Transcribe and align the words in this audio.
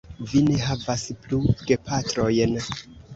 Vi 0.29 0.39
ne 0.45 0.55
havas 0.69 1.03
plu 1.25 1.39
gepatrojn. 1.73 2.57